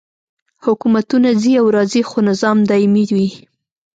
[0.65, 3.29] حکومتونه ځي او راځي خو نظام دایمي وي.